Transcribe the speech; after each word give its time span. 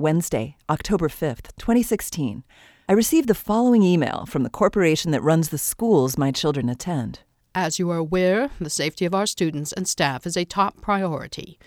Wednesday, 0.00 0.56
October 0.70 1.08
5th, 1.08 1.50
2016, 1.58 2.44
I 2.88 2.92
received 2.92 3.26
the 3.28 3.34
following 3.34 3.82
email 3.82 4.26
from 4.26 4.44
the 4.44 4.48
corporation 4.48 5.10
that 5.10 5.24
runs 5.24 5.48
the 5.48 5.58
schools 5.58 6.16
my 6.16 6.30
children 6.30 6.68
attend. 6.68 7.18
As 7.52 7.80
you 7.80 7.90
are 7.90 7.96
aware, 7.96 8.48
the 8.60 8.70
safety 8.70 9.06
of 9.06 9.14
our 9.14 9.26
students 9.26 9.72
and 9.72 9.88
staff 9.88 10.24
is 10.24 10.36
a 10.36 10.44
top 10.44 10.80
priority. 10.80 11.58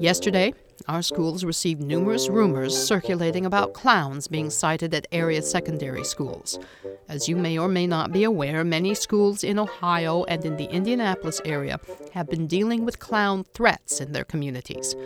Yesterday, 0.00 0.54
our 0.88 1.02
schools 1.02 1.44
received 1.44 1.82
numerous 1.82 2.30
rumors 2.30 2.74
circulating 2.74 3.44
about 3.44 3.74
clowns 3.74 4.26
being 4.26 4.48
sighted 4.48 4.94
at 4.94 5.06
area 5.12 5.42
secondary 5.42 6.04
schools. 6.04 6.58
As 7.10 7.28
you 7.28 7.36
may 7.36 7.58
or 7.58 7.68
may 7.68 7.86
not 7.86 8.10
be 8.10 8.24
aware, 8.24 8.64
many 8.64 8.94
schools 8.94 9.44
in 9.44 9.58
Ohio 9.58 10.24
and 10.24 10.46
in 10.46 10.56
the 10.56 10.70
Indianapolis 10.70 11.42
area 11.44 11.78
have 12.14 12.30
been 12.30 12.46
dealing 12.46 12.86
with 12.86 13.00
clown 13.00 13.44
threats 13.52 14.00
in 14.00 14.12
their 14.12 14.24
communities. 14.24 14.96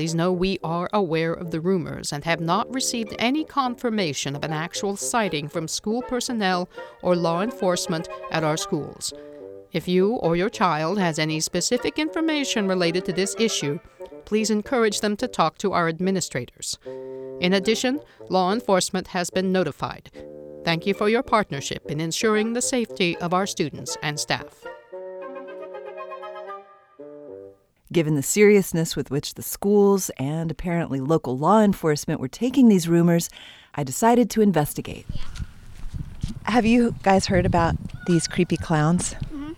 Please 0.00 0.14
know 0.14 0.32
we 0.32 0.58
are 0.64 0.88
aware 0.94 1.34
of 1.34 1.50
the 1.50 1.60
rumors 1.60 2.10
and 2.10 2.24
have 2.24 2.40
not 2.40 2.72
received 2.72 3.14
any 3.18 3.44
confirmation 3.44 4.34
of 4.34 4.42
an 4.42 4.50
actual 4.50 4.96
sighting 4.96 5.46
from 5.46 5.68
school 5.68 6.00
personnel 6.00 6.70
or 7.02 7.14
law 7.14 7.42
enforcement 7.42 8.08
at 8.30 8.42
our 8.42 8.56
schools. 8.56 9.12
If 9.72 9.86
you 9.86 10.14
or 10.14 10.36
your 10.36 10.48
child 10.48 10.98
has 10.98 11.18
any 11.18 11.38
specific 11.38 11.98
information 11.98 12.66
related 12.66 13.04
to 13.04 13.12
this 13.12 13.36
issue, 13.38 13.78
please 14.24 14.48
encourage 14.48 15.02
them 15.02 15.18
to 15.18 15.28
talk 15.28 15.58
to 15.58 15.74
our 15.74 15.86
administrators. 15.86 16.78
In 17.42 17.52
addition, 17.52 18.00
law 18.30 18.54
enforcement 18.54 19.08
has 19.08 19.28
been 19.28 19.52
notified. 19.52 20.10
Thank 20.64 20.86
you 20.86 20.94
for 20.94 21.10
your 21.10 21.22
partnership 21.22 21.90
in 21.90 22.00
ensuring 22.00 22.54
the 22.54 22.62
safety 22.62 23.18
of 23.18 23.34
our 23.34 23.46
students 23.46 23.98
and 24.02 24.18
staff. 24.18 24.64
Given 27.92 28.14
the 28.14 28.22
seriousness 28.22 28.94
with 28.94 29.10
which 29.10 29.34
the 29.34 29.42
schools 29.42 30.10
and 30.16 30.48
apparently 30.48 31.00
local 31.00 31.36
law 31.36 31.60
enforcement 31.60 32.20
were 32.20 32.28
taking 32.28 32.68
these 32.68 32.86
rumors, 32.86 33.28
I 33.74 33.82
decided 33.82 34.30
to 34.30 34.42
investigate. 34.42 35.06
Have 36.44 36.64
you 36.64 36.94
guys 37.02 37.26
heard 37.26 37.46
about 37.46 37.74
these 38.06 38.28
creepy 38.28 38.56
clowns? 38.56 39.14
Mm-hmm. 39.14 39.52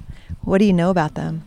What 0.44 0.58
do 0.58 0.64
you 0.64 0.72
know 0.72 0.88
about 0.88 1.14
them? 1.14 1.42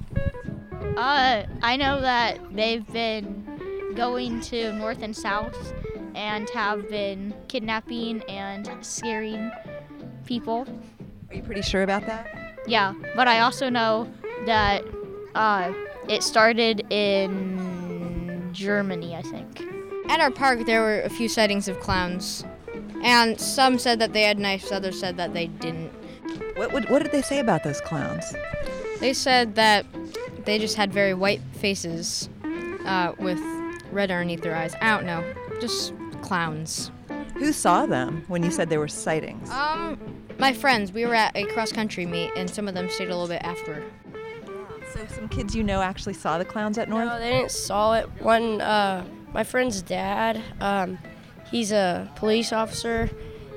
Uh, 0.96 1.46
I 1.64 1.76
know 1.76 2.02
that 2.02 2.40
they've 2.56 2.86
been 2.94 3.94
going 3.96 4.40
to 4.42 4.72
north 4.74 5.02
and 5.02 5.16
south 5.16 5.74
and 6.14 6.48
have 6.52 6.88
been 6.88 7.34
kidnapping 7.48 8.22
and 8.30 8.70
scaring 8.86 9.52
people. 10.26 10.68
Are 11.30 11.36
you 11.36 11.42
pretty 11.42 11.64
sure 11.64 11.82
about 11.82 12.06
that? 12.06 12.60
Yeah, 12.68 12.94
but 13.16 13.28
I 13.28 13.40
also 13.40 13.70
know 13.70 14.08
that 14.46 14.84
uh, 15.34 15.74
it 16.08 16.24
started 16.24 16.86
in 16.92 18.50
Germany, 18.54 19.16
I 19.16 19.22
think. 19.22 19.62
At 20.10 20.20
our 20.20 20.32
park, 20.32 20.66
there 20.66 20.82
were 20.82 21.02
a 21.02 21.10
few 21.10 21.28
sightings 21.28 21.68
of 21.68 21.80
clowns, 21.80 22.46
and 23.04 23.40
some 23.40 23.80
said 23.80 24.00
that 24.00 24.14
they 24.14 24.24
had 24.24 24.40
knives, 24.40 24.72
others 24.72 25.00
said 25.00 25.18
that 25.18 25.34
they 25.34 25.48
didn't. 25.48 25.92
What, 26.56 26.72
what, 26.72 26.90
what 26.90 27.04
did 27.04 27.12
they 27.12 27.22
say 27.22 27.40
about 27.40 27.64
those 27.64 27.82
clowns? 27.82 28.34
They 29.00 29.14
said 29.14 29.56
that 29.56 29.86
they 30.46 30.60
just 30.60 30.76
had 30.76 30.94
very 30.94 31.14
white 31.14 31.42
faces 31.54 32.30
uh, 32.86 33.14
with 33.20 33.40
red 33.92 34.12
underneath 34.12 34.42
their 34.42 34.56
eyes. 34.56 34.76
I 34.82 34.96
don't 34.96 35.06
know, 35.06 35.24
just 35.60 35.94
clowns. 36.22 36.92
Who 37.36 37.52
saw 37.52 37.86
them 37.86 38.24
when 38.28 38.44
you 38.44 38.52
said 38.52 38.70
they 38.70 38.78
were 38.78 38.88
sightings? 38.88 39.50
Um, 39.50 40.00
my 40.38 40.54
friends. 40.54 40.92
We 40.92 41.06
were 41.06 41.16
at 41.16 41.36
a 41.36 41.46
cross 41.48 41.72
country 41.72 42.06
meet, 42.06 42.32
and 42.38 42.50
some 42.50 42.68
of 42.68 42.74
them 42.74 42.90
stayed 42.90 43.10
a 43.10 43.16
little 43.18 43.28
bit 43.28 43.42
after. 43.44 43.84
So 44.96 45.06
some 45.08 45.28
kids 45.28 45.54
you 45.54 45.62
know 45.62 45.82
actually 45.82 46.14
saw 46.14 46.38
the 46.38 46.46
clowns 46.46 46.78
at 46.78 46.88
North? 46.88 47.06
No, 47.06 47.20
they 47.20 47.32
didn't 47.32 47.52
saw 47.52 47.96
it. 47.96 48.10
One, 48.22 48.62
uh, 48.62 49.06
my 49.34 49.44
friend's 49.44 49.82
dad, 49.82 50.42
um, 50.62 50.98
he's 51.52 51.74
a 51.74 52.10
police 52.16 52.54
officer, 52.54 53.10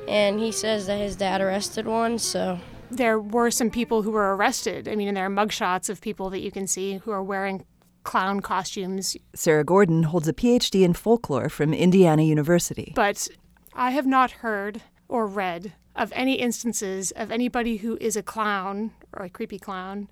and 0.08 0.40
he 0.40 0.50
says 0.50 0.88
that 0.88 0.98
his 0.98 1.14
dad 1.14 1.40
arrested 1.40 1.86
one. 1.86 2.18
So 2.18 2.58
there 2.90 3.20
were 3.20 3.52
some 3.52 3.70
people 3.70 4.02
who 4.02 4.10
were 4.10 4.34
arrested. 4.34 4.88
I 4.88 4.96
mean, 4.96 5.06
and 5.06 5.16
there 5.16 5.26
are 5.26 5.30
mugshots 5.30 5.88
of 5.88 6.00
people 6.00 6.28
that 6.30 6.40
you 6.40 6.50
can 6.50 6.66
see 6.66 6.96
who 6.98 7.12
are 7.12 7.22
wearing 7.22 7.64
clown 8.02 8.40
costumes. 8.40 9.16
Sarah 9.32 9.64
Gordon 9.64 10.04
holds 10.04 10.26
a 10.26 10.32
PhD 10.32 10.82
in 10.82 10.92
folklore 10.92 11.48
from 11.48 11.72
Indiana 11.72 12.22
University. 12.22 12.92
But 12.96 13.28
I 13.74 13.90
have 13.90 14.06
not 14.06 14.32
heard 14.32 14.82
or 15.08 15.28
read 15.28 15.74
of 15.94 16.12
any 16.16 16.34
instances 16.34 17.12
of 17.12 17.30
anybody 17.30 17.76
who 17.76 17.96
is 18.00 18.16
a 18.16 18.24
clown 18.24 18.90
or 19.12 19.26
a 19.26 19.30
creepy 19.30 19.58
clown 19.60 20.08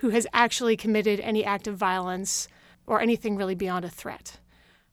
who 0.00 0.10
has 0.10 0.26
actually 0.32 0.76
committed 0.76 1.20
any 1.20 1.44
act 1.44 1.66
of 1.66 1.76
violence 1.76 2.48
or 2.86 3.00
anything 3.00 3.36
really 3.36 3.54
beyond 3.54 3.84
a 3.84 3.88
threat. 3.88 4.38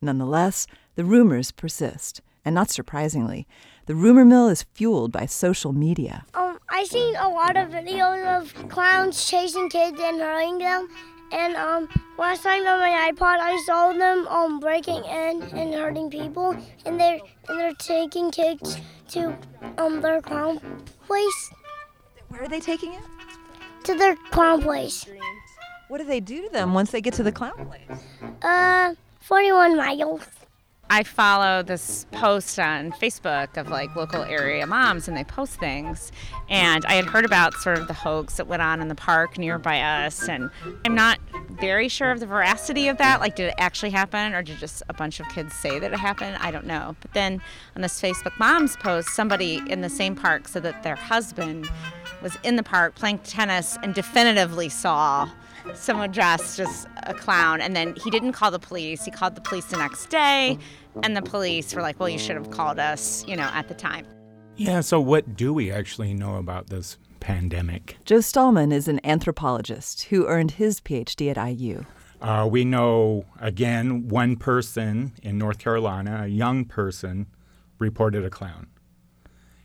Nonetheless, 0.01 0.67
the 0.95 1.05
rumors 1.05 1.51
persist. 1.51 2.21
And 2.43 2.53
not 2.53 2.69
surprisingly, 2.69 3.47
the 3.87 3.95
rumor 3.95 4.23
mill 4.23 4.49
is 4.49 4.67
fueled 4.73 5.11
by 5.11 5.25
social 5.25 5.73
media. 5.73 6.25
Um, 6.35 6.59
I've 6.69 6.87
seen 6.87 7.15
a 7.15 7.27
lot 7.27 7.57
of 7.57 7.69
videos 7.69 8.23
of 8.39 8.69
clowns 8.69 9.25
chasing 9.27 9.67
kids 9.67 9.99
and 9.99 10.19
hurting 10.19 10.59
them. 10.59 10.87
And 11.31 11.55
um, 11.55 11.89
last 12.19 12.43
time 12.43 12.67
on 12.67 12.79
my 12.79 13.11
iPod, 13.11 13.39
I 13.39 13.61
saw 13.65 13.93
them 13.93 14.27
um, 14.27 14.59
breaking 14.59 15.03
in 15.05 15.41
and 15.41 15.73
hurting 15.73 16.11
people, 16.11 16.55
and 16.85 16.99
they're 16.99 17.19
and 17.49 17.59
they're 17.59 17.73
taking 17.73 18.29
kids 18.29 18.77
to 19.09 19.35
um 19.79 20.01
their 20.01 20.21
clown 20.21 20.59
place. 21.07 21.51
Where 22.29 22.43
are 22.43 22.47
they 22.47 22.59
taking 22.59 22.93
it? 22.93 23.01
To 23.85 23.95
their 23.95 24.15
clown 24.31 24.61
place. 24.61 25.05
What 25.87 25.99
do 25.99 26.03
they 26.03 26.19
do 26.19 26.41
to 26.41 26.49
them 26.49 26.73
once 26.73 26.91
they 26.91 27.01
get 27.01 27.13
to 27.15 27.23
the 27.23 27.31
clown 27.31 27.65
place? 27.65 27.99
Uh, 28.41 28.95
41 29.21 29.77
miles. 29.77 30.23
I 30.89 31.01
follow 31.01 31.63
this 31.63 32.05
post 32.11 32.59
on 32.59 32.91
Facebook 32.91 33.57
of 33.57 33.69
like 33.69 33.95
local 33.95 34.21
area 34.21 34.67
moms, 34.67 35.07
and 35.07 35.17
they 35.17 35.23
post 35.23 35.59
things. 35.59 36.11
And 36.47 36.85
I 36.85 36.93
had 36.93 37.05
heard 37.05 37.25
about 37.25 37.55
sort 37.55 37.79
of 37.79 37.87
the 37.87 37.93
hoax 37.93 38.37
that 38.37 38.45
went 38.45 38.61
on 38.61 38.81
in 38.81 38.87
the 38.87 38.95
park 38.95 39.39
nearby 39.39 39.81
us, 39.81 40.29
and 40.29 40.51
I'm 40.85 40.93
not 40.93 41.19
very 41.49 41.87
sure 41.87 42.11
of 42.11 42.19
the 42.19 42.27
veracity 42.27 42.87
of 42.87 42.97
that. 42.97 43.19
Like, 43.19 43.35
did 43.35 43.47
it 43.47 43.55
actually 43.57 43.89
happen, 43.91 44.35
or 44.35 44.43
did 44.43 44.59
just 44.59 44.83
a 44.87 44.93
bunch 44.93 45.19
of 45.19 45.27
kids 45.29 45.55
say 45.55 45.79
that 45.79 45.91
it 45.91 45.99
happened? 45.99 46.37
I 46.39 46.51
don't 46.51 46.67
know. 46.67 46.95
But 47.01 47.13
then 47.13 47.41
on 47.75 47.81
this 47.81 47.99
Facebook 47.99 48.37
moms 48.37 48.75
post, 48.77 49.09
somebody 49.09 49.63
in 49.67 49.81
the 49.81 49.89
same 49.89 50.15
park 50.15 50.47
said 50.47 50.61
that 50.63 50.83
their 50.83 50.95
husband 50.95 51.67
was 52.25 52.37
in 52.43 52.55
the 52.55 52.63
park 52.63 52.95
playing 52.95 53.19
tennis 53.19 53.77
and 53.83 53.93
definitively 53.93 54.67
saw 54.67 55.29
someone 55.75 56.09
dressed 56.09 56.59
as 56.59 56.87
a 57.03 57.13
clown. 57.13 57.61
And 57.61 57.75
then 57.75 57.95
he 58.03 58.09
didn't 58.09 58.31
call 58.31 58.49
the 58.49 58.57
police. 58.57 59.05
He 59.05 59.11
called 59.11 59.35
the 59.35 59.41
police 59.41 59.65
the 59.65 59.77
next 59.77 60.09
day, 60.09 60.57
and 61.03 61.15
the 61.15 61.21
police 61.21 61.75
were 61.75 61.83
like, 61.83 61.99
well, 61.99 62.09
you 62.09 62.17
should 62.17 62.35
have 62.35 62.49
called 62.49 62.79
us, 62.79 63.23
you 63.27 63.35
know, 63.35 63.49
at 63.53 63.67
the 63.67 63.75
time. 63.75 64.07
Yeah, 64.57 64.81
so 64.81 64.99
what 64.99 65.35
do 65.35 65.53
we 65.53 65.71
actually 65.71 66.15
know 66.15 66.37
about 66.37 66.69
this 66.69 66.97
pandemic? 67.19 67.97
Joe 68.05 68.21
Stallman 68.21 68.71
is 68.71 68.87
an 68.87 68.99
anthropologist 69.05 70.05
who 70.05 70.25
earned 70.25 70.51
his 70.51 70.81
PhD 70.81 71.35
at 71.35 71.59
IU. 71.59 71.85
Uh, 72.21 72.47
we 72.49 72.65
know, 72.65 73.25
again, 73.39 74.07
one 74.07 74.35
person 74.35 75.13
in 75.21 75.37
North 75.37 75.59
Carolina, 75.59 76.21
a 76.23 76.27
young 76.27 76.65
person, 76.65 77.27
reported 77.77 78.25
a 78.25 78.31
clown. 78.31 78.67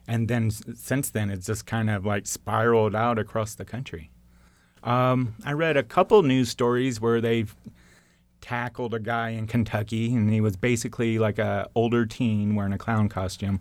And 0.09 0.29
then 0.29 0.51
since 0.51 1.11
then, 1.11 1.31
it's 1.31 1.47
just 1.47 1.67
kind 1.67 1.91
of 1.91 2.05
like 2.05 2.27
spiraled 2.27 2.95
out 2.95 3.19
across 3.19 3.55
the 3.55 3.65
country. 3.65 4.11
Um, 4.83 5.35
I 5.45 5.53
read 5.53 5.77
a 5.77 5.83
couple 5.83 6.23
news 6.23 6.49
stories 6.49 7.01
where 7.01 7.21
they've 7.21 7.55
tackled 8.41 8.95
a 8.95 8.99
guy 8.99 9.31
in 9.31 9.47
Kentucky, 9.47 10.15
and 10.15 10.33
he 10.33 10.41
was 10.41 10.57
basically 10.57 11.19
like 11.19 11.39
a 11.39 11.69
older 11.75 12.07
teen 12.07 12.55
wearing 12.55 12.73
a 12.73 12.79
clown 12.79 13.09
costume, 13.09 13.61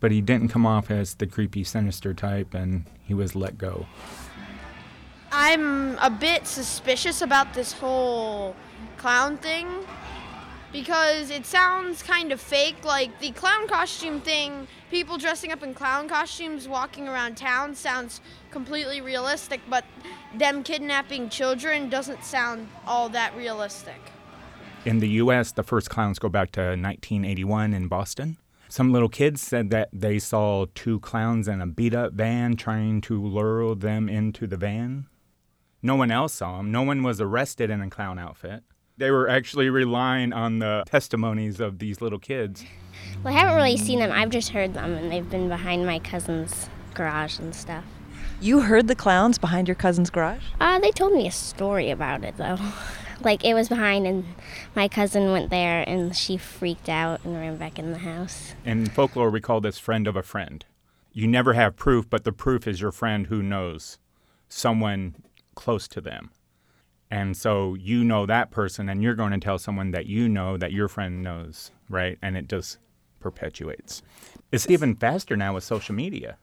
but 0.00 0.10
he 0.10 0.20
didn't 0.20 0.48
come 0.48 0.66
off 0.66 0.90
as 0.90 1.14
the 1.14 1.26
creepy, 1.26 1.62
sinister 1.64 2.12
type, 2.12 2.54
and 2.54 2.84
he 3.04 3.14
was 3.14 3.34
let 3.34 3.56
go. 3.56 3.86
I'm 5.30 5.96
a 5.98 6.10
bit 6.10 6.46
suspicious 6.46 7.22
about 7.22 7.54
this 7.54 7.72
whole 7.72 8.56
clown 8.96 9.36
thing 9.36 9.68
because 10.72 11.30
it 11.30 11.46
sounds 11.46 12.02
kind 12.02 12.32
of 12.32 12.40
fake. 12.40 12.84
Like 12.84 13.18
the 13.20 13.30
clown 13.32 13.68
costume 13.68 14.20
thing, 14.20 14.66
people 14.90 15.18
dressing 15.18 15.52
up 15.52 15.62
in 15.62 15.74
clown 15.74 16.08
costumes 16.08 16.68
walking 16.68 17.08
around 17.08 17.36
town 17.36 17.74
sounds 17.74 18.20
completely 18.50 19.00
realistic, 19.00 19.60
but 19.68 19.84
them 20.34 20.62
kidnapping 20.62 21.28
children 21.28 21.88
doesn't 21.88 22.24
sound 22.24 22.68
all 22.86 23.08
that 23.10 23.36
realistic. 23.36 24.00
In 24.84 25.00
the 25.00 25.08
U.S., 25.08 25.52
the 25.52 25.62
first 25.62 25.90
clowns 25.90 26.18
go 26.18 26.28
back 26.28 26.52
to 26.52 26.60
1981 26.60 27.74
in 27.74 27.88
Boston. 27.88 28.38
Some 28.70 28.92
little 28.92 29.08
kids 29.08 29.40
said 29.40 29.70
that 29.70 29.88
they 29.92 30.18
saw 30.18 30.66
two 30.74 31.00
clowns 31.00 31.48
in 31.48 31.62
a 31.62 31.66
beat 31.66 31.94
up 31.94 32.12
van 32.12 32.54
trying 32.54 33.00
to 33.02 33.20
lure 33.20 33.74
them 33.74 34.08
into 34.08 34.46
the 34.46 34.58
van. 34.58 35.06
No 35.82 35.94
one 35.94 36.10
else 36.10 36.34
saw 36.34 36.58
them. 36.58 36.70
No 36.70 36.82
one 36.82 37.02
was 37.02 37.20
arrested 37.20 37.70
in 37.70 37.80
a 37.80 37.88
clown 37.88 38.18
outfit. 38.18 38.62
They 38.98 39.12
were 39.12 39.28
actually 39.28 39.70
relying 39.70 40.32
on 40.32 40.58
the 40.58 40.82
testimonies 40.86 41.60
of 41.60 41.78
these 41.78 42.00
little 42.00 42.18
kids. 42.18 42.64
Well, 43.22 43.32
I 43.32 43.38
haven't 43.38 43.54
really 43.54 43.76
seen 43.76 44.00
them. 44.00 44.10
I've 44.10 44.30
just 44.30 44.50
heard 44.50 44.74
them, 44.74 44.94
and 44.94 45.10
they've 45.10 45.28
been 45.28 45.48
behind 45.48 45.86
my 45.86 46.00
cousin's 46.00 46.68
garage 46.94 47.38
and 47.38 47.54
stuff. 47.54 47.84
You 48.40 48.60
heard 48.60 48.88
the 48.88 48.96
clowns 48.96 49.38
behind 49.38 49.68
your 49.68 49.76
cousin's 49.76 50.10
garage? 50.10 50.42
Uh, 50.60 50.80
they 50.80 50.90
told 50.90 51.12
me 51.12 51.28
a 51.28 51.30
story 51.32 51.90
about 51.90 52.24
it, 52.24 52.36
though. 52.36 52.58
Like 53.20 53.44
it 53.44 53.54
was 53.54 53.68
behind, 53.68 54.06
and 54.06 54.24
my 54.76 54.86
cousin 54.86 55.32
went 55.32 55.50
there, 55.50 55.82
and 55.88 56.16
she 56.16 56.36
freaked 56.36 56.88
out 56.88 57.24
and 57.24 57.34
ran 57.34 57.56
back 57.56 57.76
in 57.76 57.90
the 57.90 57.98
house. 57.98 58.54
In 58.64 58.86
folklore, 58.86 59.30
we 59.30 59.40
call 59.40 59.60
this 59.60 59.76
friend 59.76 60.06
of 60.06 60.14
a 60.14 60.22
friend. 60.22 60.64
You 61.12 61.26
never 61.26 61.54
have 61.54 61.74
proof, 61.74 62.08
but 62.08 62.22
the 62.22 62.30
proof 62.30 62.68
is 62.68 62.80
your 62.80 62.92
friend 62.92 63.26
who 63.26 63.42
knows 63.42 63.98
someone 64.48 65.16
close 65.56 65.88
to 65.88 66.00
them. 66.00 66.30
And 67.10 67.36
so 67.36 67.74
you 67.74 68.04
know 68.04 68.26
that 68.26 68.50
person, 68.50 68.88
and 68.88 69.02
you're 69.02 69.14
going 69.14 69.32
to 69.32 69.38
tell 69.38 69.58
someone 69.58 69.92
that 69.92 70.06
you 70.06 70.28
know 70.28 70.56
that 70.56 70.72
your 70.72 70.88
friend 70.88 71.22
knows, 71.22 71.70
right? 71.88 72.18
And 72.20 72.36
it 72.36 72.48
just 72.48 72.78
perpetuates. 73.20 74.02
It's 74.52 74.68
even 74.68 74.94
faster 74.94 75.36
now 75.36 75.54
with 75.54 75.64
social 75.64 75.94
media. 75.94 76.36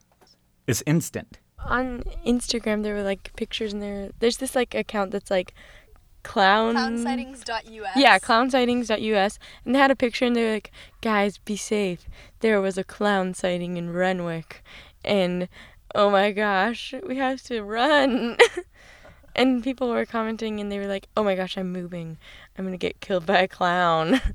It's 0.68 0.84
instant. 0.88 1.40
On 1.60 2.04
Instagram, 2.26 2.84
there 2.84 2.96
were 2.96 3.04
like 3.04 3.36
pictures, 3.36 3.74
and 3.74 3.82
there 3.82 4.10
there's 4.20 4.38
this 4.38 4.56
like 4.56 4.76
account 4.76 5.12
that's 5.12 5.32
like 5.32 5.54
clown 6.24 6.76
Clownsightings.us. 6.76 7.96
Yeah, 7.96 8.20
clownsightings.us, 8.20 9.40
and 9.64 9.76
they 9.76 9.80
had 9.80 9.92
a 9.92 9.96
picture, 9.96 10.26
and 10.26 10.36
they're 10.36 10.54
like, 10.54 10.72
"Guys, 11.02 11.38
be 11.38 11.56
safe. 11.56 12.08
There 12.40 12.60
was 12.62 12.78
a 12.78 12.84
clown 12.84 13.34
sighting 13.34 13.78
in 13.78 13.94
Renwick, 13.94 14.64
and 15.04 15.48
oh 15.94 16.10
my 16.10 16.32
gosh, 16.32 16.94
we 17.06 17.18
have 17.18 17.42
to 17.44 17.62
run." 17.62 18.38
and 19.36 19.64
people 19.64 19.90
were 19.90 20.06
commenting, 20.06 20.60
and 20.60 20.72
they 20.72 20.80
were 20.80 20.88
like, 20.88 21.08
"Oh 21.16 21.24
my 21.24 21.36
gosh, 21.36 21.58
I'm 21.58 21.72
moving. 21.72 22.18
I'm 22.58 22.66
gonna 22.66 22.78
get 22.78 23.02
killed 23.02 23.26
by 23.26 23.40
a 23.40 23.48
clown." 23.48 24.22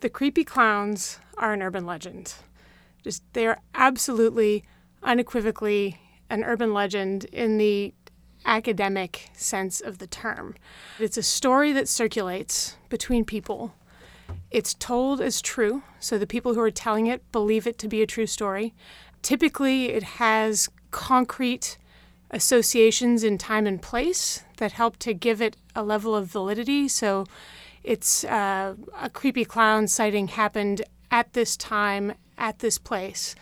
The 0.00 0.10
creepy 0.10 0.42
clowns 0.42 1.20
are 1.38 1.52
an 1.52 1.62
urban 1.62 1.86
legend. 1.86 2.34
Just 3.04 3.22
they 3.34 3.46
are 3.46 3.60
absolutely, 3.72 4.64
unequivocally 5.00 6.00
an 6.28 6.42
urban 6.42 6.74
legend 6.74 7.24
in 7.26 7.56
the 7.56 7.94
academic 8.44 9.30
sense 9.32 9.80
of 9.80 9.98
the 9.98 10.08
term. 10.08 10.56
It's 10.98 11.16
a 11.16 11.22
story 11.22 11.72
that 11.72 11.88
circulates 11.88 12.76
between 12.88 13.24
people. 13.24 13.74
It's 14.50 14.74
told 14.74 15.20
as 15.20 15.40
true, 15.40 15.82
so 16.00 16.18
the 16.18 16.26
people 16.26 16.54
who 16.54 16.60
are 16.60 16.70
telling 16.70 17.06
it 17.06 17.30
believe 17.30 17.68
it 17.68 17.78
to 17.78 17.88
be 17.88 18.02
a 18.02 18.06
true 18.06 18.26
story. 18.26 18.74
Typically, 19.22 19.90
it 19.90 20.02
has 20.02 20.68
concrete 20.90 21.78
associations 22.32 23.22
in 23.22 23.38
time 23.38 23.66
and 23.66 23.80
place 23.80 24.42
that 24.56 24.72
help 24.72 24.96
to 24.98 25.14
give 25.14 25.42
it 25.42 25.56
a 25.76 25.82
level 25.82 26.14
of 26.14 26.26
validity. 26.26 26.88
So, 26.88 27.26
it's 27.84 28.22
uh, 28.24 28.76
a 29.00 29.10
creepy 29.10 29.44
clown 29.44 29.88
sighting 29.88 30.28
happened 30.28 30.82
at 31.10 31.32
this 31.32 31.56
time, 31.56 32.14
at 32.38 32.60
this 32.60 32.78
place 32.78 33.34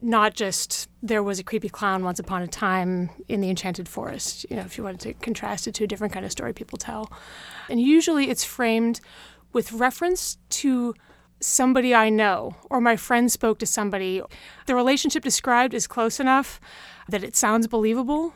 not 0.00 0.34
just 0.34 0.88
there 1.02 1.22
was 1.22 1.38
a 1.38 1.44
creepy 1.44 1.68
clown 1.68 2.04
once 2.04 2.18
upon 2.18 2.42
a 2.42 2.46
time 2.46 3.10
in 3.28 3.40
the 3.40 3.50
enchanted 3.50 3.88
forest 3.88 4.46
you 4.48 4.56
know 4.56 4.62
if 4.62 4.78
you 4.78 4.84
wanted 4.84 5.00
to 5.00 5.12
contrast 5.14 5.66
it 5.66 5.74
to 5.74 5.84
a 5.84 5.86
different 5.86 6.12
kind 6.12 6.24
of 6.24 6.30
story 6.30 6.52
people 6.52 6.78
tell 6.78 7.10
and 7.68 7.80
usually 7.80 8.30
it's 8.30 8.44
framed 8.44 9.00
with 9.52 9.72
reference 9.72 10.38
to 10.48 10.94
somebody 11.40 11.94
i 11.94 12.08
know 12.08 12.54
or 12.70 12.80
my 12.80 12.96
friend 12.96 13.30
spoke 13.30 13.58
to 13.58 13.66
somebody 13.66 14.20
the 14.66 14.74
relationship 14.74 15.22
described 15.22 15.74
is 15.74 15.86
close 15.86 16.18
enough 16.18 16.60
that 17.08 17.22
it 17.22 17.36
sounds 17.36 17.66
believable 17.66 18.34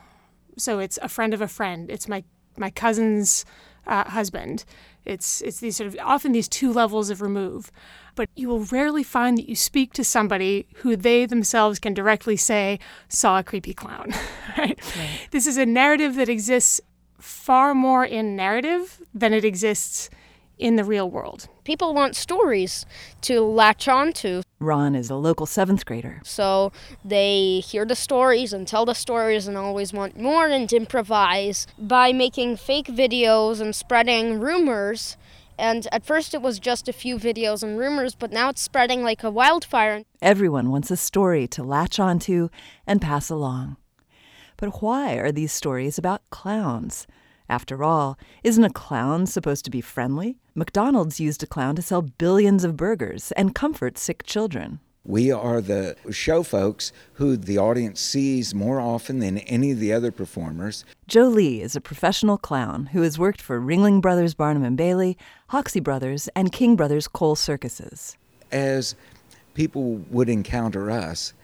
so 0.56 0.78
it's 0.78 0.98
a 1.02 1.08
friend 1.08 1.34
of 1.34 1.40
a 1.40 1.48
friend 1.48 1.90
it's 1.90 2.08
my 2.08 2.22
my 2.56 2.70
cousin's 2.70 3.44
uh, 3.86 4.04
husband 4.04 4.64
it's 5.04 5.40
it's 5.40 5.58
these 5.60 5.76
sort 5.76 5.88
of 5.88 5.96
often 6.00 6.32
these 6.32 6.48
two 6.48 6.72
levels 6.72 7.10
of 7.10 7.20
remove 7.20 7.72
but 8.14 8.28
you 8.34 8.48
will 8.48 8.64
rarely 8.66 9.02
find 9.02 9.38
that 9.38 9.48
you 9.48 9.56
speak 9.56 9.92
to 9.94 10.04
somebody 10.04 10.66
who 10.76 10.96
they 10.96 11.26
themselves 11.26 11.78
can 11.78 11.94
directly 11.94 12.36
say 12.36 12.78
saw 13.08 13.38
a 13.38 13.42
creepy 13.42 13.72
clown. 13.72 14.12
right? 14.58 14.78
right? 14.96 15.28
This 15.30 15.46
is 15.46 15.56
a 15.56 15.66
narrative 15.66 16.14
that 16.16 16.28
exists 16.28 16.80
far 17.18 17.74
more 17.74 18.04
in 18.04 18.36
narrative 18.36 19.00
than 19.14 19.32
it 19.32 19.44
exists 19.44 20.10
in 20.58 20.76
the 20.76 20.84
real 20.84 21.10
world. 21.10 21.48
People 21.64 21.94
want 21.94 22.16
stories 22.16 22.86
to 23.22 23.40
latch 23.40 23.88
on 23.88 24.12
to. 24.14 24.42
Ron 24.60 24.94
is 24.94 25.10
a 25.10 25.16
local 25.16 25.46
seventh 25.46 25.84
grader. 25.84 26.20
So 26.24 26.72
they 27.04 27.60
hear 27.60 27.84
the 27.84 27.96
stories 27.96 28.52
and 28.52 28.66
tell 28.66 28.84
the 28.84 28.94
stories 28.94 29.48
and 29.48 29.56
always 29.56 29.92
want 29.92 30.18
more 30.18 30.46
and 30.46 30.72
improvise 30.72 31.66
by 31.78 32.12
making 32.12 32.56
fake 32.56 32.86
videos 32.86 33.60
and 33.60 33.74
spreading 33.74 34.38
rumors 34.38 35.16
and 35.58 35.86
at 35.92 36.04
first 36.04 36.34
it 36.34 36.42
was 36.42 36.58
just 36.58 36.88
a 36.88 36.92
few 36.92 37.18
videos 37.18 37.62
and 37.62 37.78
rumors, 37.78 38.14
but 38.14 38.32
now 38.32 38.48
it's 38.48 38.60
spreading 38.60 39.04
like 39.04 39.22
a 39.22 39.30
wildfire. 39.30 40.02
Everyone 40.20 40.70
wants 40.70 40.90
a 40.90 40.96
story 40.96 41.46
to 41.48 41.62
latch 41.62 42.00
onto 42.00 42.48
and 42.86 43.00
pass 43.00 43.30
along. 43.30 43.76
But 44.56 44.82
why 44.82 45.14
are 45.14 45.30
these 45.32 45.52
stories 45.52 45.98
about 45.98 46.28
clowns? 46.30 47.06
After 47.52 47.84
all, 47.84 48.18
isn't 48.42 48.64
a 48.64 48.70
clown 48.70 49.26
supposed 49.26 49.66
to 49.66 49.70
be 49.70 49.82
friendly? 49.82 50.38
McDonald's 50.54 51.20
used 51.20 51.42
a 51.42 51.46
clown 51.46 51.76
to 51.76 51.82
sell 51.82 52.00
billions 52.00 52.64
of 52.64 52.78
burgers 52.78 53.30
and 53.32 53.54
comfort 53.54 53.98
sick 53.98 54.22
children. 54.22 54.80
We 55.04 55.30
are 55.30 55.60
the 55.60 55.94
show 56.10 56.44
folks 56.44 56.92
who 57.14 57.36
the 57.36 57.58
audience 57.58 58.00
sees 58.00 58.54
more 58.54 58.80
often 58.80 59.18
than 59.18 59.36
any 59.36 59.70
of 59.70 59.80
the 59.80 59.92
other 59.92 60.10
performers. 60.10 60.86
Joe 61.08 61.28
Lee 61.28 61.60
is 61.60 61.76
a 61.76 61.80
professional 61.82 62.38
clown 62.38 62.86
who 62.86 63.02
has 63.02 63.18
worked 63.18 63.42
for 63.42 63.60
Ringling 63.60 64.00
Brothers 64.00 64.32
Barnum 64.32 64.64
and 64.64 64.78
Bailey, 64.78 65.18
Hoxie 65.48 65.78
Brothers, 65.78 66.30
and 66.34 66.52
King 66.52 66.74
Brothers 66.74 67.06
Cole 67.06 67.36
Circuses. 67.36 68.16
As 68.50 68.94
people 69.52 69.96
would 70.10 70.30
encounter 70.30 70.90
us, 70.90 71.34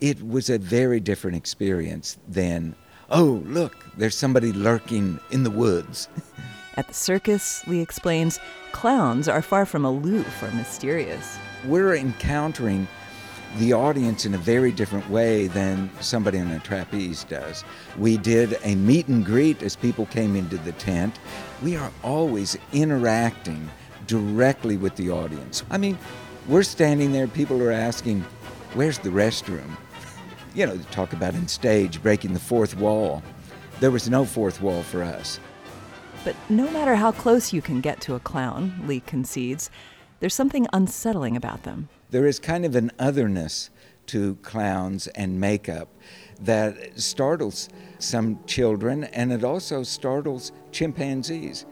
it 0.00 0.26
was 0.26 0.50
a 0.50 0.58
very 0.58 0.98
different 0.98 1.36
experience 1.36 2.18
than, 2.26 2.74
oh, 3.12 3.42
look, 3.46 3.76
there's 3.96 4.16
somebody 4.16 4.52
lurking 4.52 5.20
in 5.30 5.44
the 5.44 5.50
woods. 5.50 6.08
At 6.76 6.88
the 6.88 6.94
circus, 6.94 7.66
Lee 7.66 7.80
explains, 7.80 8.40
clowns 8.72 9.28
are 9.28 9.42
far 9.42 9.66
from 9.66 9.84
aloof 9.84 10.42
or 10.42 10.50
mysterious. 10.52 11.38
We're 11.66 11.94
encountering 11.94 12.88
the 13.58 13.74
audience 13.74 14.24
in 14.24 14.32
a 14.32 14.38
very 14.38 14.72
different 14.72 15.08
way 15.10 15.46
than 15.48 15.90
somebody 16.00 16.38
on 16.38 16.50
a 16.50 16.58
trapeze 16.60 17.24
does. 17.24 17.64
We 17.98 18.16
did 18.16 18.56
a 18.64 18.74
meet 18.74 19.08
and 19.08 19.22
greet 19.24 19.62
as 19.62 19.76
people 19.76 20.06
came 20.06 20.34
into 20.34 20.56
the 20.56 20.72
tent. 20.72 21.18
We 21.62 21.76
are 21.76 21.92
always 22.02 22.56
interacting 22.72 23.70
directly 24.06 24.78
with 24.78 24.96
the 24.96 25.10
audience. 25.10 25.64
I 25.70 25.76
mean, 25.76 25.98
we're 26.48 26.62
standing 26.62 27.12
there, 27.12 27.26
people 27.26 27.62
are 27.62 27.70
asking, 27.70 28.24
Where's 28.72 28.98
the 28.98 29.10
restroom? 29.10 29.76
You 30.54 30.66
know, 30.66 30.76
talk 30.90 31.12
about 31.12 31.34
in 31.34 31.48
stage 31.48 32.02
breaking 32.02 32.32
the 32.32 32.40
fourth 32.40 32.76
wall. 32.76 33.22
There 33.80 33.90
was 33.90 34.08
no 34.08 34.24
fourth 34.24 34.60
wall 34.60 34.82
for 34.82 35.02
us. 35.02 35.40
But 36.24 36.36
no 36.48 36.70
matter 36.70 36.94
how 36.94 37.12
close 37.12 37.52
you 37.52 37.62
can 37.62 37.80
get 37.80 38.00
to 38.02 38.14
a 38.14 38.20
clown, 38.20 38.74
Lee 38.86 39.00
concedes, 39.00 39.70
there's 40.20 40.34
something 40.34 40.66
unsettling 40.72 41.36
about 41.36 41.64
them 41.64 41.88
there 42.12 42.26
is 42.26 42.38
kind 42.38 42.64
of 42.66 42.76
an 42.76 42.92
otherness 42.98 43.70
to 44.06 44.36
clowns 44.42 45.06
and 45.08 45.40
makeup 45.40 45.88
that 46.38 47.00
startles 47.00 47.70
some 47.98 48.38
children 48.44 49.04
and 49.04 49.32
it 49.32 49.42
also 49.42 49.82
startles 49.82 50.52
chimpanzees. 50.72 51.64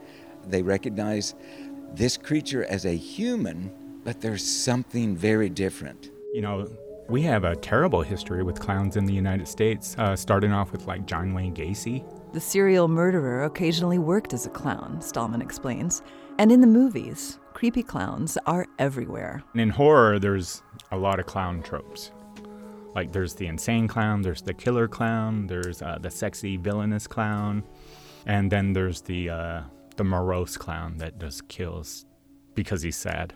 They 0.47 0.63
recognize 0.63 1.35
this 1.93 2.17
creature 2.17 2.65
as 2.65 2.87
a 2.87 2.97
human, 2.97 4.01
but 4.03 4.23
there's 4.23 4.45
something 4.45 5.15
very 5.15 5.51
different. 5.51 6.11
You 6.33 6.41
know, 6.41 6.69
we 7.11 7.23
have 7.23 7.43
a 7.43 7.57
terrible 7.57 8.03
history 8.03 8.45
with 8.45 8.61
clowns 8.61 8.97
in 8.97 9.05
the 9.05 9.13
United 9.13 9.49
States, 9.49 9.97
uh, 9.99 10.15
starting 10.15 10.53
off 10.53 10.71
with 10.71 10.87
like 10.87 11.07
John 11.07 11.35
Wayne 11.35 11.55
Gacy. 11.55 12.05
The 12.33 12.41
serial 12.41 12.87
murderer 12.87 13.43
occasionally 13.43 13.99
worked 13.99 14.33
as 14.33 14.47
a 14.47 14.51
clown, 14.51 15.03
Stallman 15.03 15.43
explains. 15.43 16.03
And 16.39 16.53
in 16.53 16.61
the 16.61 16.69
movies, 16.69 17.41
creepy 17.53 17.83
clowns 17.83 18.39
are 18.47 18.67
everywhere. 18.79 19.43
In 19.57 19.71
horror, 19.71 20.21
there's 20.21 20.63
a 20.93 20.97
lot 20.97 21.19
of 21.19 21.27
clown 21.27 21.63
tropes. 21.63 22.13
Like 22.95 23.11
there's 23.11 23.35
the 23.35 23.49
insane 23.49 23.89
clown, 23.89 24.23
there's 24.23 24.43
the 24.43 24.55
killer 24.55 24.87
clown, 24.87 25.49
there's 25.49 25.83
uh, 25.83 25.99
the 26.01 26.11
sexy 26.11 26.57
villainous 26.57 27.09
clown, 27.09 27.65
and 28.27 28.51
then 28.51 28.73
there's 28.73 29.01
the 29.03 29.31
uh, 29.31 29.63
the 29.97 30.05
morose 30.05 30.57
clown 30.57 30.99
that 30.99 31.19
just 31.19 31.49
kills 31.49 32.07
because 32.55 32.83
he's 32.83 32.97
sad. 32.97 33.35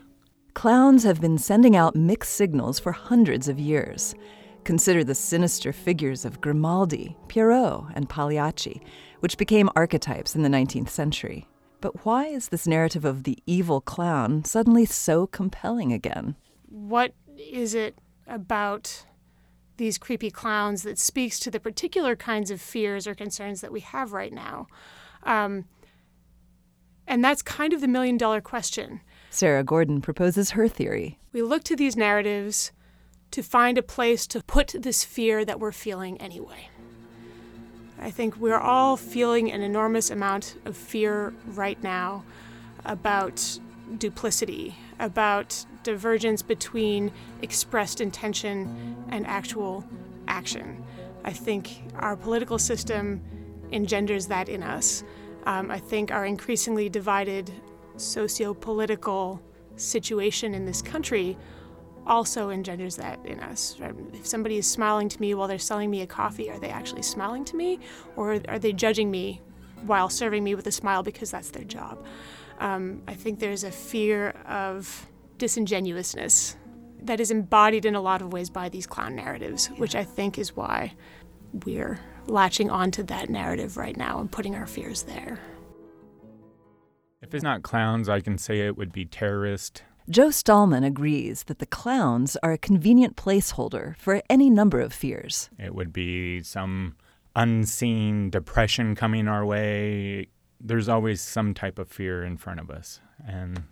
Clowns 0.55 1.03
have 1.03 1.19
been 1.19 1.37
sending 1.37 1.75
out 1.75 1.97
mixed 1.97 2.31
signals 2.31 2.79
for 2.79 2.93
hundreds 2.93 3.49
of 3.49 3.59
years. 3.59 4.15
Consider 4.63 5.03
the 5.03 5.13
sinister 5.13 5.73
figures 5.73 6.23
of 6.23 6.39
Grimaldi, 6.39 7.17
Pierrot, 7.27 7.91
and 7.93 8.07
Pagliacci, 8.07 8.81
which 9.19 9.37
became 9.37 9.69
archetypes 9.75 10.33
in 10.33 10.43
the 10.43 10.49
19th 10.49 10.87
century. 10.87 11.45
But 11.81 12.05
why 12.05 12.27
is 12.27 12.47
this 12.47 12.65
narrative 12.65 13.03
of 13.03 13.23
the 13.23 13.37
evil 13.45 13.81
clown 13.81 14.45
suddenly 14.45 14.85
so 14.85 15.27
compelling 15.27 15.91
again? 15.91 16.37
What 16.69 17.13
is 17.37 17.75
it 17.75 17.99
about 18.25 19.05
these 19.75 19.97
creepy 19.97 20.31
clowns 20.31 20.83
that 20.83 20.97
speaks 20.97 21.37
to 21.41 21.51
the 21.51 21.59
particular 21.59 22.15
kinds 22.15 22.49
of 22.49 22.61
fears 22.61 23.07
or 23.07 23.13
concerns 23.13 23.59
that 23.59 23.73
we 23.73 23.81
have 23.81 24.13
right 24.13 24.31
now? 24.31 24.67
Um, 25.23 25.65
and 27.05 27.21
that's 27.21 27.41
kind 27.41 27.73
of 27.73 27.81
the 27.81 27.89
million 27.89 28.17
dollar 28.17 28.39
question. 28.39 29.01
Sarah 29.35 29.65
Gordon 29.65 29.99
proposes 29.99 30.51
her 30.51 30.69
theory. 30.69 31.19
We 31.33 31.41
look 31.41 31.65
to 31.65 31.75
these 31.75 31.97
narratives 31.97 32.71
to 33.31 33.43
find 33.43 33.77
a 33.77 33.83
place 33.83 34.25
to 34.27 34.41
put 34.41 34.73
this 34.79 35.03
fear 35.03 35.43
that 35.43 35.59
we're 35.59 35.73
feeling 35.73 36.17
anyway. 36.21 36.69
I 37.99 38.11
think 38.11 38.37
we're 38.37 38.57
all 38.57 38.95
feeling 38.95 39.51
an 39.51 39.61
enormous 39.61 40.09
amount 40.09 40.55
of 40.63 40.77
fear 40.77 41.33
right 41.47 41.81
now 41.83 42.23
about 42.85 43.59
duplicity, 43.97 44.75
about 44.99 45.65
divergence 45.83 46.41
between 46.41 47.11
expressed 47.41 47.99
intention 47.99 48.95
and 49.09 49.27
actual 49.27 49.83
action. 50.29 50.81
I 51.25 51.33
think 51.33 51.83
our 51.97 52.15
political 52.15 52.57
system 52.57 53.21
engenders 53.73 54.27
that 54.27 54.47
in 54.47 54.63
us. 54.63 55.03
Um, 55.45 55.69
I 55.69 55.79
think 55.79 56.09
our 56.11 56.25
increasingly 56.25 56.87
divided 56.87 57.51
socio 57.97 58.53
political 58.53 59.41
situation 59.75 60.53
in 60.53 60.65
this 60.65 60.81
country 60.81 61.37
also 62.07 62.49
engenders 62.49 62.95
that 62.97 63.23
in 63.25 63.39
us. 63.39 63.75
If 64.13 64.25
somebody 64.27 64.57
is 64.57 64.69
smiling 64.69 65.09
to 65.09 65.19
me 65.19 65.33
while 65.33 65.47
they're 65.47 65.57
selling 65.57 65.89
me 65.89 66.01
a 66.01 66.07
coffee, 66.07 66.49
are 66.49 66.59
they 66.59 66.69
actually 66.69 67.01
smiling 67.01 67.45
to 67.45 67.55
me 67.55 67.79
or 68.15 68.39
are 68.47 68.59
they 68.59 68.73
judging 68.73 69.09
me 69.09 69.41
while 69.85 70.09
serving 70.09 70.43
me 70.43 70.55
with 70.55 70.67
a 70.67 70.71
smile 70.71 71.03
because 71.03 71.31
that's 71.31 71.49
their 71.49 71.63
job? 71.63 72.05
Um, 72.59 73.01
I 73.07 73.15
think 73.15 73.39
there's 73.39 73.63
a 73.63 73.71
fear 73.71 74.29
of 74.47 75.07
disingenuousness 75.37 76.55
that 77.01 77.19
is 77.19 77.31
embodied 77.31 77.85
in 77.85 77.95
a 77.95 78.01
lot 78.01 78.21
of 78.21 78.31
ways 78.31 78.49
by 78.49 78.69
these 78.69 78.87
clown 78.87 79.15
narratives, 79.15 79.67
which 79.77 79.95
I 79.95 80.03
think 80.03 80.39
is 80.39 80.55
why 80.55 80.93
we're 81.65 81.99
latching 82.27 82.69
onto 82.69 83.03
that 83.03 83.29
narrative 83.29 83.77
right 83.77 83.95
now 83.95 84.19
and 84.19 84.31
putting 84.31 84.55
our 84.55 84.67
fears 84.67 85.03
there. 85.03 85.39
If 87.25 87.33
it's 87.33 87.43
not 87.43 87.63
clowns, 87.63 88.07
I 88.07 88.19
can 88.19 88.37
say 88.37 88.59
it 88.59 88.77
would 88.77 88.93
be 88.93 89.03
terrorist. 89.03 89.81
Joe 90.07 90.29
Stallman 90.29 90.83
agrees 90.83 91.45
that 91.45 91.57
the 91.57 91.65
clowns 91.65 92.37
are 92.43 92.51
a 92.51 92.57
convenient 92.57 93.15
placeholder 93.15 93.97
for 93.97 94.21
any 94.29 94.51
number 94.51 94.79
of 94.79 94.93
fears. 94.93 95.49
It 95.57 95.73
would 95.73 95.91
be 95.91 96.43
some 96.43 96.95
unseen 97.35 98.29
depression 98.29 98.93
coming 98.93 99.27
our 99.27 99.43
way. 99.43 100.27
There's 100.61 100.87
always 100.87 101.19
some 101.19 101.55
type 101.55 101.79
of 101.79 101.89
fear 101.89 102.23
in 102.23 102.37
front 102.37 102.59
of 102.59 102.69
us. 102.69 103.01
And 103.27 103.63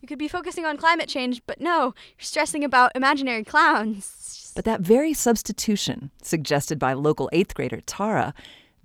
you 0.00 0.08
could 0.08 0.18
be 0.18 0.26
focusing 0.26 0.64
on 0.64 0.76
climate 0.76 1.08
change, 1.08 1.40
but 1.46 1.60
no, 1.60 1.94
you're 2.18 2.24
stressing 2.24 2.64
about 2.64 2.90
imaginary 2.96 3.44
clowns. 3.44 4.52
But 4.56 4.64
that 4.64 4.80
very 4.80 5.14
substitution, 5.14 6.10
suggested 6.22 6.80
by 6.80 6.94
local 6.94 7.30
eighth 7.32 7.54
grader 7.54 7.80
Tara, 7.82 8.34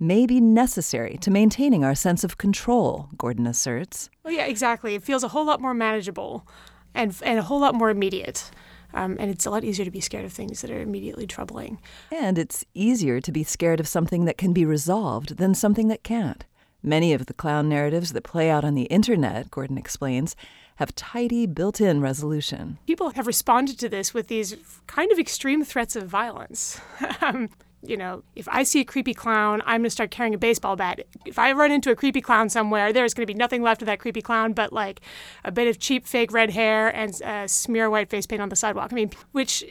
may 0.02 0.26
be 0.26 0.40
necessary 0.40 1.16
to 1.20 1.30
maintaining 1.30 1.84
our 1.84 1.94
sense 1.94 2.24
of 2.24 2.36
control, 2.36 3.08
Gordon 3.16 3.46
asserts. 3.46 4.10
Well, 4.24 4.34
yeah, 4.34 4.46
exactly. 4.46 4.96
It 4.96 5.02
feels 5.02 5.22
a 5.22 5.28
whole 5.28 5.46
lot 5.46 5.60
more 5.60 5.74
manageable 5.74 6.46
and, 6.92 7.16
and 7.22 7.38
a 7.38 7.42
whole 7.42 7.60
lot 7.60 7.74
more 7.74 7.88
immediate. 7.88 8.50
Um, 8.94 9.16
and 9.20 9.30
it's 9.30 9.46
a 9.46 9.50
lot 9.50 9.64
easier 9.64 9.84
to 9.84 9.90
be 9.90 10.00
scared 10.00 10.24
of 10.24 10.32
things 10.32 10.60
that 10.60 10.70
are 10.70 10.80
immediately 10.80 11.26
troubling. 11.26 11.80
And 12.10 12.36
it's 12.36 12.64
easier 12.74 13.20
to 13.20 13.32
be 13.32 13.44
scared 13.44 13.80
of 13.80 13.88
something 13.88 14.24
that 14.24 14.36
can 14.36 14.52
be 14.52 14.66
resolved 14.66 15.38
than 15.38 15.54
something 15.54 15.88
that 15.88 16.02
can't. 16.02 16.44
Many 16.82 17.12
of 17.12 17.26
the 17.26 17.32
clown 17.32 17.68
narratives 17.68 18.12
that 18.12 18.24
play 18.24 18.50
out 18.50 18.64
on 18.64 18.74
the 18.74 18.84
internet, 18.84 19.52
Gordon 19.52 19.78
explains, 19.78 20.34
have 20.76 20.94
tidy 20.96 21.46
built 21.46 21.80
in 21.80 22.00
resolution. 22.00 22.78
People 22.88 23.10
have 23.10 23.28
responded 23.28 23.78
to 23.78 23.88
this 23.88 24.12
with 24.12 24.26
these 24.26 24.56
kind 24.88 25.12
of 25.12 25.18
extreme 25.18 25.64
threats 25.64 25.94
of 25.94 26.08
violence. 26.08 26.80
You 27.84 27.96
know, 27.96 28.22
if 28.36 28.48
I 28.48 28.62
see 28.62 28.80
a 28.80 28.84
creepy 28.84 29.12
clown, 29.12 29.60
I'm 29.66 29.80
going 29.80 29.84
to 29.84 29.90
start 29.90 30.12
carrying 30.12 30.34
a 30.34 30.38
baseball 30.38 30.76
bat. 30.76 31.00
If 31.26 31.38
I 31.38 31.50
run 31.50 31.72
into 31.72 31.90
a 31.90 31.96
creepy 31.96 32.20
clown 32.20 32.48
somewhere, 32.48 32.92
there's 32.92 33.12
going 33.12 33.26
to 33.26 33.32
be 33.32 33.36
nothing 33.36 33.60
left 33.60 33.82
of 33.82 33.86
that 33.86 33.98
creepy 33.98 34.22
clown 34.22 34.52
but 34.52 34.72
like 34.72 35.00
a 35.44 35.50
bit 35.50 35.66
of 35.66 35.80
cheap 35.80 36.06
fake 36.06 36.32
red 36.32 36.50
hair 36.50 36.94
and 36.94 37.20
a 37.22 37.28
uh, 37.28 37.46
smear 37.48 37.90
white 37.90 38.08
face 38.08 38.26
paint 38.26 38.40
on 38.40 38.50
the 38.50 38.56
sidewalk. 38.56 38.92
I 38.92 38.94
mean, 38.94 39.10
which 39.32 39.64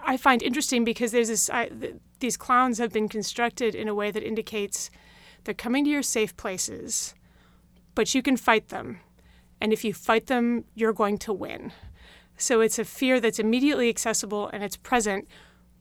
I 0.00 0.16
find 0.16 0.42
interesting 0.42 0.84
because 0.84 1.12
there's 1.12 1.28
this, 1.28 1.48
I, 1.50 1.66
th- 1.66 1.94
these 2.18 2.36
clowns 2.36 2.78
have 2.78 2.92
been 2.92 3.08
constructed 3.08 3.74
in 3.74 3.86
a 3.86 3.94
way 3.94 4.10
that 4.10 4.26
indicates 4.26 4.90
they're 5.44 5.54
coming 5.54 5.84
to 5.84 5.90
your 5.90 6.02
safe 6.02 6.36
places, 6.36 7.14
but 7.94 8.14
you 8.14 8.22
can 8.22 8.36
fight 8.36 8.68
them. 8.68 9.00
And 9.60 9.72
if 9.72 9.84
you 9.84 9.94
fight 9.94 10.26
them, 10.26 10.64
you're 10.74 10.92
going 10.92 11.18
to 11.18 11.32
win. 11.32 11.72
So 12.36 12.60
it's 12.60 12.78
a 12.78 12.84
fear 12.84 13.20
that's 13.20 13.38
immediately 13.38 13.88
accessible 13.88 14.48
and 14.48 14.64
it's 14.64 14.76
present 14.76 15.28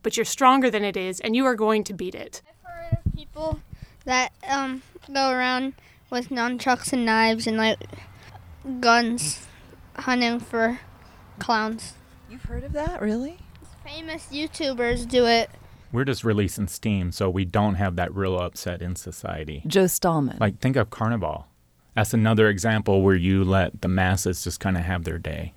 but 0.03 0.17
you're 0.17 0.25
stronger 0.25 0.69
than 0.69 0.83
it 0.83 0.97
is, 0.97 1.19
and 1.19 1.35
you 1.35 1.45
are 1.45 1.55
going 1.55 1.83
to 1.85 1.93
beat 1.93 2.15
it. 2.15 2.41
I've 2.47 2.71
heard 2.71 2.97
of 3.05 3.15
people 3.15 3.59
that 4.05 4.31
um, 4.49 4.81
go 5.11 5.31
around 5.31 5.73
with 6.09 6.29
nunchucks 6.29 6.91
and 6.93 7.05
knives 7.05 7.47
and 7.47 7.57
like 7.57 7.79
guns 8.79 9.47
hunting 9.95 10.39
for 10.39 10.79
clowns. 11.39 11.93
You've 12.29 12.43
heard 12.43 12.63
of 12.63 12.73
that, 12.73 13.01
really? 13.01 13.37
Famous 13.85 14.27
YouTubers 14.31 15.07
do 15.07 15.25
it. 15.25 15.49
We're 15.91 16.05
just 16.05 16.23
releasing 16.23 16.67
steam, 16.67 17.11
so 17.11 17.29
we 17.29 17.43
don't 17.43 17.75
have 17.75 17.97
that 17.97 18.13
real 18.15 18.37
upset 18.37 18.81
in 18.81 18.95
society. 18.95 19.63
Joe 19.67 19.87
Stallman. 19.87 20.37
Like, 20.39 20.59
think 20.59 20.77
of 20.77 20.89
Carnival. 20.89 21.47
That's 21.95 22.13
another 22.13 22.47
example 22.47 23.01
where 23.01 23.15
you 23.15 23.43
let 23.43 23.81
the 23.81 23.89
masses 23.89 24.43
just 24.43 24.61
kind 24.61 24.77
of 24.77 24.83
have 24.83 25.03
their 25.03 25.17
day. 25.17 25.53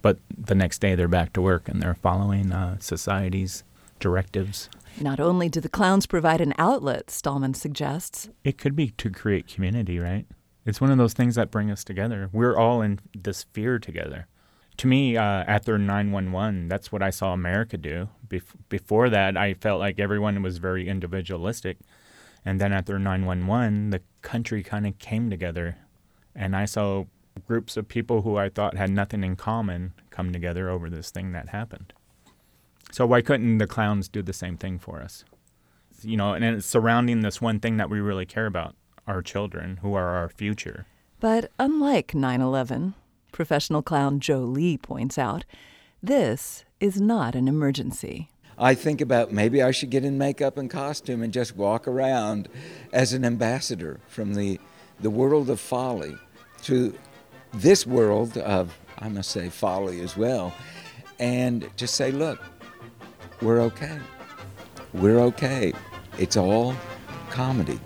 But 0.00 0.18
the 0.36 0.54
next 0.54 0.78
day 0.78 0.94
they're 0.94 1.08
back 1.08 1.32
to 1.34 1.42
work 1.42 1.68
and 1.68 1.82
they're 1.82 1.94
following 1.94 2.52
uh, 2.52 2.78
society's 2.78 3.64
directives. 3.98 4.68
Not 5.00 5.20
only 5.20 5.48
do 5.48 5.60
the 5.60 5.68
clowns 5.68 6.06
provide 6.06 6.40
an 6.40 6.54
outlet, 6.58 7.10
Stallman 7.10 7.54
suggests, 7.54 8.30
it 8.44 8.58
could 8.58 8.74
be 8.74 8.90
to 8.90 9.10
create 9.10 9.46
community, 9.46 9.98
right? 9.98 10.26
It's 10.64 10.80
one 10.80 10.90
of 10.90 10.98
those 10.98 11.12
things 11.12 11.36
that 11.36 11.50
bring 11.50 11.70
us 11.70 11.84
together. 11.84 12.28
We're 12.32 12.56
all 12.56 12.82
in 12.82 12.98
this 13.14 13.44
fear 13.52 13.78
together. 13.78 14.26
To 14.78 14.86
me, 14.86 15.16
uh, 15.16 15.22
after 15.22 15.78
911, 15.78 16.68
that's 16.68 16.90
what 16.90 17.02
I 17.02 17.10
saw 17.10 17.32
America 17.32 17.76
do. 17.76 18.08
Bef- 18.26 18.56
before 18.68 19.08
that, 19.08 19.36
I 19.36 19.54
felt 19.54 19.80
like 19.80 19.98
everyone 19.98 20.42
was 20.42 20.58
very 20.58 20.88
individualistic. 20.88 21.78
And 22.44 22.60
then 22.60 22.72
after 22.72 22.98
911, 22.98 23.90
the 23.90 24.02
country 24.22 24.62
kind 24.62 24.86
of 24.86 24.98
came 24.98 25.30
together. 25.30 25.78
And 26.34 26.54
I 26.54 26.64
saw 26.64 27.04
groups 27.46 27.76
of 27.76 27.88
people 27.88 28.22
who 28.22 28.36
I 28.36 28.48
thought 28.48 28.76
had 28.76 28.90
nothing 28.90 29.24
in 29.24 29.36
common 29.36 29.94
come 30.10 30.32
together 30.32 30.68
over 30.68 30.90
this 30.90 31.10
thing 31.10 31.32
that 31.32 31.50
happened. 31.50 31.92
So 32.92 33.06
why 33.06 33.20
couldn't 33.20 33.58
the 33.58 33.66
clowns 33.66 34.08
do 34.08 34.22
the 34.22 34.32
same 34.32 34.56
thing 34.56 34.78
for 34.78 35.00
us? 35.00 35.24
You 36.02 36.16
know, 36.16 36.34
and 36.34 36.44
it's 36.44 36.66
surrounding 36.66 37.20
this 37.20 37.40
one 37.40 37.60
thing 37.60 37.76
that 37.78 37.90
we 37.90 38.00
really 38.00 38.26
care 38.26 38.46
about 38.46 38.74
our 39.06 39.22
children, 39.22 39.78
who 39.82 39.94
are 39.94 40.16
our 40.16 40.28
future. 40.28 40.86
But 41.20 41.50
unlike 41.58 42.14
9 42.14 42.40
11, 42.40 42.94
professional 43.32 43.82
clown 43.82 44.20
Joe 44.20 44.40
Lee 44.40 44.76
points 44.76 45.18
out, 45.18 45.44
this 46.02 46.64
is 46.80 47.00
not 47.00 47.34
an 47.34 47.48
emergency. 47.48 48.30
I 48.58 48.74
think 48.74 49.00
about 49.00 49.32
maybe 49.32 49.62
I 49.62 49.70
should 49.70 49.90
get 49.90 50.04
in 50.04 50.16
makeup 50.16 50.56
and 50.56 50.70
costume 50.70 51.22
and 51.22 51.32
just 51.32 51.56
walk 51.56 51.86
around 51.86 52.48
as 52.92 53.12
an 53.12 53.24
ambassador 53.24 54.00
from 54.08 54.34
the, 54.34 54.58
the 55.00 55.10
world 55.10 55.50
of 55.50 55.60
folly 55.60 56.16
to 56.62 56.96
this 57.52 57.86
world 57.86 58.36
of, 58.38 58.78
I 58.98 59.08
must 59.08 59.30
say, 59.30 59.50
folly 59.50 60.00
as 60.00 60.16
well, 60.16 60.54
and 61.18 61.68
just 61.76 61.94
say, 61.94 62.10
look, 62.10 62.40
we're 63.42 63.60
okay. 63.60 63.98
We're 64.94 65.20
okay. 65.20 65.72
It's 66.18 66.36
all 66.36 66.74
comedy. 67.30 67.78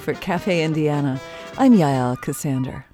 For 0.00 0.14
Cafe 0.14 0.62
Indiana, 0.62 1.20
I'm 1.58 1.74
Yael 1.74 2.16
Ksander. 2.16 2.84